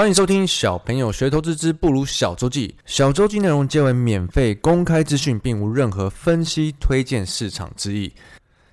[0.00, 2.68] 欢迎收听《小朋友学投资之不如小周记》。
[2.86, 8.10] 小周记内容皆为免费公开资讯，并无任何分析、推荐市场之意。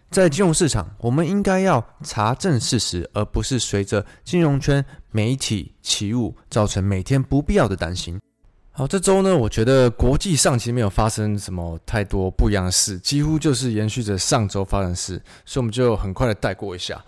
[0.09, 8.17] 在金融市场，我们应该要查证事实，而不是随着金融圈媒体起舞，造成每天不必要的担心。
[8.71, 17.03] 好，这周呢，我觉得国际上其实没有发生什么太多不一样的事，几乎就是延续着上周发生的事，所以我们就很快的带过一下。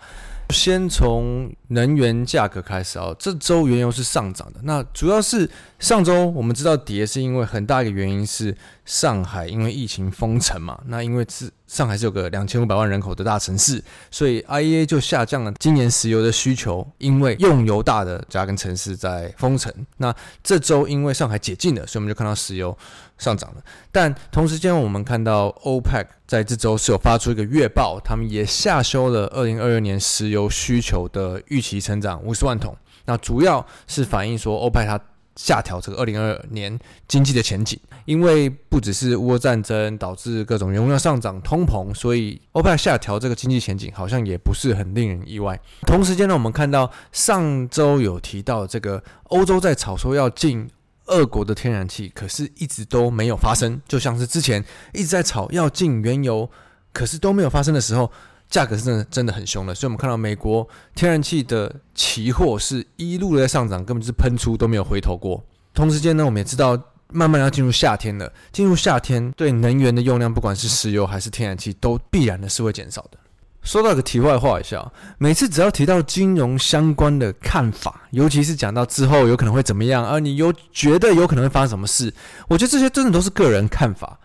[0.50, 4.60] 先从能源价格开始啊，这周原油是上涨的。
[4.64, 5.48] 那主要是
[5.78, 10.80] 上周我们知道跌，是因为很大一个原因是上海因为疫情封城嘛。
[10.86, 19.72] 那因为是上海是有个两千五百万人口的大城市，所以 IEA 就下降了今年石油的需求，因为用油大的家跟城市在封城。
[19.98, 22.76] 那这周因为上海解禁了，所以我们就看到石油
[23.18, 23.62] 上涨了。
[23.92, 32.76] 但同时间我们看到 OPEC 在这周是有发出一个月报，他们也下修了二零二二年石油需求的预期成长五十万桶。
[33.04, 35.00] 那主要是反映说 OPEC 它
[35.36, 36.78] 下调这个二零二二年
[37.08, 45.58] 经济的前景，因为不只是乌俄战争导致各种原油上涨、通膨，所以 OPEC 下调这个经济前景好像也不是很令人意外。
[45.86, 50.68] 同时间呢，我们看到上周有提到这个欧洲在吵说要进
[51.06, 56.50] 俄国的天然气，可是一直都没有发生，就像是之前一直在吵要进原油，
[56.92, 58.10] 可是都没有发生的时候。
[58.50, 65.42] 价格是真的真的很凶的，所以我们看到美国天然气的期货是一路的在上涨，根本就是喷出都没有回头过。
[65.72, 66.76] 同时间呢，我们也知道
[67.12, 73.18] 慢慢要进入夏天了，进入夏天对能源的用量，不管是石油还是天然气，都必然的是会减少的。
[73.62, 82.12] 说到个题外话一下，每次只要提到金融相关的看法，尤其是讲到之后有可能会怎么样，而你又觉得有可能会发生什么事，
[82.48, 84.18] 我觉得这些真的都是个人看法，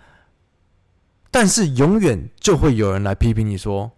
[1.30, 3.92] 但是永远就会有人来批评你说。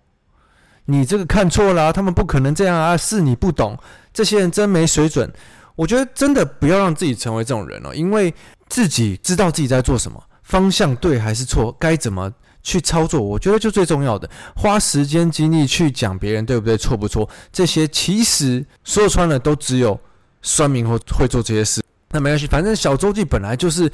[0.89, 2.95] 你这个看错了，他们不可能这样啊！
[2.95, 3.77] 是你不懂，
[4.13, 5.31] 这些人真没水准。
[5.75, 8.33] 我觉得真的不要让自己成为这种人哦，因为
[8.69, 12.31] 自己知道自己在做什么，方向对还是错，该怎么
[12.63, 14.29] 去操作，我觉得就最重要的。
[14.55, 19.99] 花时间精力去讲别人对不对、错不错，这些其实说穿了都只有
[20.41, 21.83] 酸民会会做这些事。
[22.11, 23.91] 那没关系，反正小周记本来就是。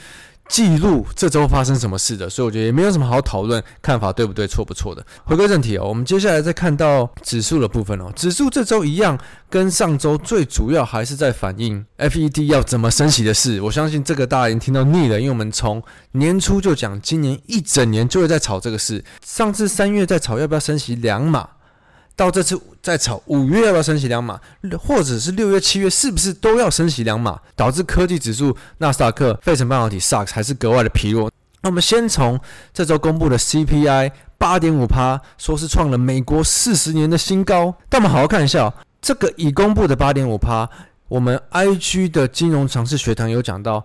[0.50, 5.04] 记录这周发生什么事的，所以我觉得也没有什么好讨论看法对不对、错不错的。
[5.24, 8.12] 回归正题哦，我们接下来再看到指数的部分哦。
[8.16, 9.18] 指数这周一样，
[9.50, 13.62] 跟上周最主要还是在反映 FED 要怎么升息的事。
[13.62, 19.04] 我相信这个大家已经听到腻了，因为我们从年初就讲，今年一整年就会在炒这个事。
[19.26, 21.50] 上次三月在炒要不要升息两码。
[22.16, 24.40] 到这次再炒五月要不要升息两码，
[24.80, 27.40] 或者是六月、七月是不是都要升息两码？
[27.56, 31.32] 导致科技指数、纳斯达克、费城半导体 s a c s 还是格外的疲弱。
[31.62, 32.40] 那我们先从
[32.72, 37.74] 这周公布的 CPI 八点五趴，说是创了美国四十年的新高。
[37.90, 38.72] 但我们好好看一下，
[39.02, 40.70] 这个已公布的八点五趴，
[41.08, 43.84] 我们 IG 的金融常识学堂有讲到，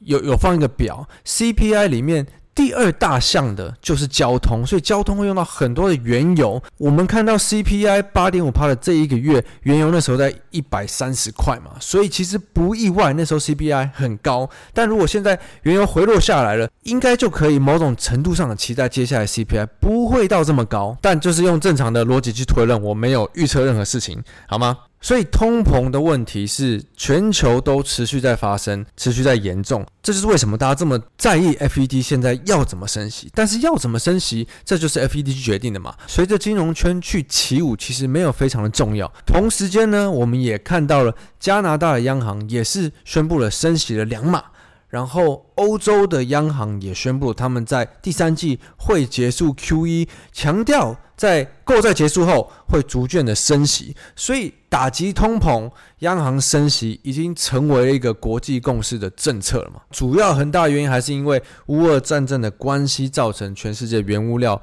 [0.00, 2.26] 有有放一个表，CPI 里面。
[2.56, 6.60] 第二大项的就是交通，所以交通会用到很多的原油。
[6.78, 14.48] 我们看到 CPI 八点五趴的这一个月，原油那时候在一百三十块嘛，所以其实不意外，那时候 CPI 很高。
[14.72, 20.96] 但如果现在原油回落下来了，应该就可以某种程度上的期待接下来 CPI 不会到这么高。
[21.02, 24.78] 但就是用正常的逻辑去推论，我没有预测任何事情，好吗？
[25.00, 33.30] 所以通膨的问题是全球都持续在发生，持续在严重，这就是为什么大家这么在意 FED 现在要怎么升息。
[33.34, 35.94] 但是要怎么升息，这就是 FED 去决定的嘛。
[36.06, 39.12] 随着金融圈去起舞，其实没有非常的重要。
[39.24, 44.42] 同时间呢，我们也看到了加拿大的央行也是宣布了升息了两码。
[44.88, 53.96] 然后，欧洲的央行也宣布，他们在第三季会结束 QE，强调在购债结束后会逐渐的升息。
[54.14, 55.70] 所以，打击通膨，
[56.00, 59.80] 央行升息已经成为了一个国际共识的政策了嘛。
[59.90, 64.60] 主要很大原因还是因为乌俄战争的关系，造成全世界原物料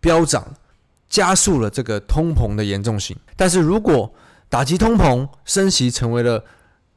[0.00, 0.54] 飙涨，
[1.08, 3.16] 加速了这个通膨的严重性。
[3.36, 4.12] 但是如果
[4.48, 6.44] 打击通膨，升息成为了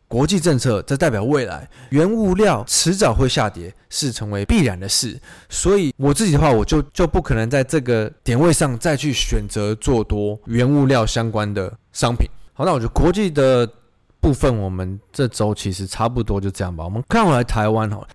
[0.10, 5.18] 国际政策，这代表未来原物料迟早会下跌，是成为必然的事。
[5.48, 12.28] 所以我自己的话，我就就不可能在这个点位上再去选择做多原物料相关的商品。
[12.54, 13.72] 好，那我觉得国际的
[14.20, 16.84] 部分，我们这周其实差不多就这样吧。
[16.84, 18.06] 我们看回来台湾哈，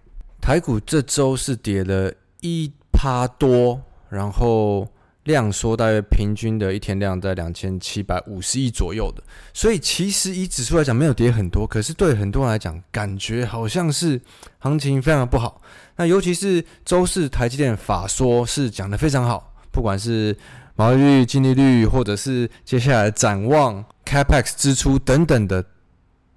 [0.40, 3.80] 台股这周是跌了一趴多，
[4.10, 4.86] 然后。
[5.24, 9.22] 量缩大约平均的一天量在两千七百五十亿左右的，
[9.52, 14.20] 所以其实以指数来讲没有跌很多，可是对很多人来讲，感觉好像是
[14.58, 15.60] 行情非常的不好。
[15.96, 20.36] 那尤其是周四台积电法说是讲得非常好，不管是
[20.76, 25.64] 毛利率、净利率，或者是接下来展望、Capex 支出等等的。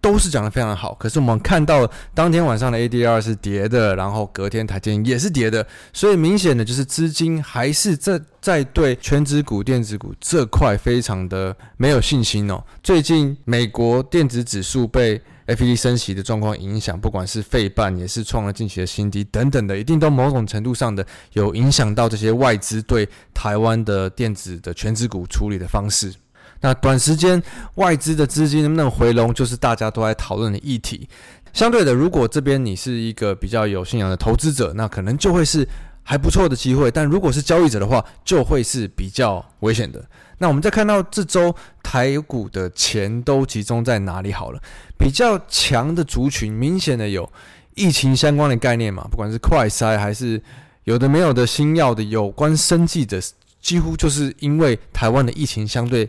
[0.09, 12.63] 都是讲得非常好，可是我们看到当天晚上的 ADR 是跌的，然后隔天台积电也是跌的，所以明显的就是资金还是在在对权值股、电子股这块非常的没有信心哦。
[12.81, 26.13] 最近美国电子指数被 FED 升息的状况影响，不管是费半也是创了近期的新低等等的，一定都某种程度上的有影响到这些外资对台湾的电子的权值股处理的方式。
[26.61, 27.41] 那短时间
[27.75, 31.07] 外资的资金能不能回笼，就是大家都在讨论的议题。
[31.53, 35.67] 相对的，如果这边你是一个比较有信仰的投资者，那可能就会是
[36.03, 40.03] 还不错的机会；但如果是交易者的话，就会是比较危险的。
[40.37, 44.61] 那我们再看到这周台股的钱都集中在哪里好了？
[44.99, 47.27] 比较强的族群，明显的有
[47.73, 50.39] 疫情相关的概念嘛，不管是快筛还是
[50.83, 53.19] 有的没有的新药的有关生计的，
[53.59, 56.07] 几乎就是因为台湾的疫情相对。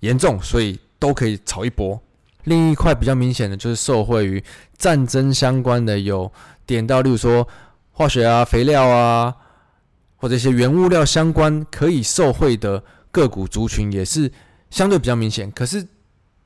[0.00, 2.00] 严重，所以都可以炒一波。
[2.44, 4.42] 另一块比较明显的就是受惠于
[4.76, 6.30] 战争相关的，有
[6.64, 7.46] 点到，例如说
[7.92, 9.34] 化学啊、肥料啊，
[10.16, 14.32] 或者一些原物料相关可以受惠的个股族群，也是
[14.70, 15.50] 相对比较明显。
[15.50, 15.86] 可是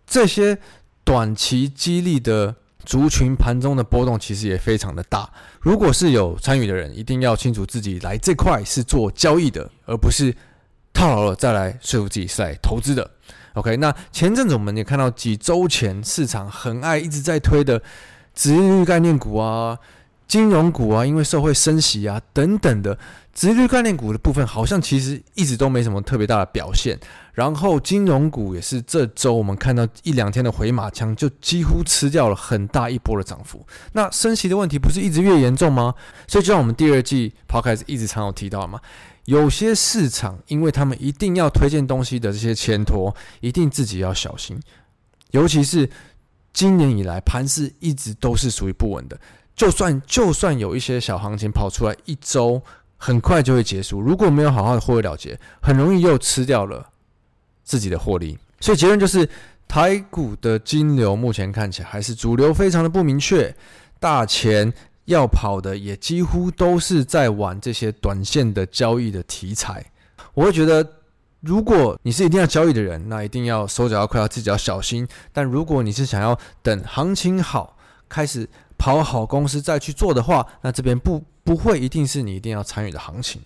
[0.07, 0.59] 这些
[1.05, 5.31] 短期激励的族群盘中的波动其实也非常的大。
[5.61, 10.35] 如果是有参与的人，一定要清楚自己来这块是做交易的，而不是
[10.93, 13.09] 套牢了再来说服自己是来投资的。
[13.55, 17.83] OK，那前阵子我们也看到几周前市场很爱一直在推的
[18.35, 19.79] 殖利率概念股啊、
[20.27, 22.99] 金融股啊，因为社会升息啊等等的
[23.35, 26.99] 殖利率概念股的部分，好像其实一直都没什么特别大的表现。
[27.35, 33.67] 然后金融股也是这周我们看到一两天的回马枪，就几乎吃掉了很大一波的涨幅。
[33.93, 35.95] 那升息的问题不是一直越严重吗？
[36.27, 38.81] 所以就像我们第二季 Podcast 一直常有提到嘛。
[39.27, 44.61] 有些市场，因为他们一定要推荐东西的这些牵拖，一定自己要小心。
[45.31, 45.89] 尤其是
[46.53, 49.19] 今年以来，盘势一直都是属于不稳的。
[49.55, 52.61] 就算就算有一些小行情跑出来，一周
[52.97, 54.01] 很快就会结束。
[54.01, 56.85] 如果没有好好的获利了结，很容易又吃掉了
[57.63, 58.37] 自己的获利。
[58.61, 59.29] 所以结论就是，
[59.69, 63.55] 台股的金流目前看起来还是主流非常的不明确，
[64.01, 64.73] 大钱。
[65.07, 69.85] 要跑的也几乎都是在玩这些短线的交易的题材。
[70.35, 70.87] 我会觉得，
[71.41, 75.07] 如果你是一定要交易的人，那一定要手脚要快，要自己要小心。
[75.33, 77.77] 但如果你是想要等行情好，
[78.09, 83.43] 开始跑好公司再去做的话，那这边不不会一定是你一定要参与的行情。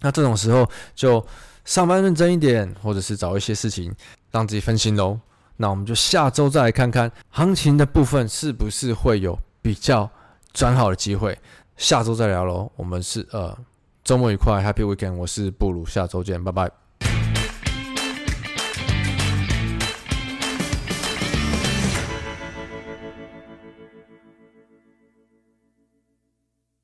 [0.00, 1.24] 那这种时候就
[1.64, 3.94] 上班认真一点，或者是找一些事情
[4.32, 5.18] 让自己分心喽。
[5.56, 9.38] 那我们就下周再来看看行情的部分是不是会有。
[9.62, 10.10] 比较
[10.52, 11.38] 转好的机会，
[11.76, 12.70] 下周再聊喽。
[12.76, 13.56] 我们是呃
[14.04, 15.14] 周末愉快，Happy Weekend。
[15.14, 16.81] 我是布鲁，下周见，拜拜。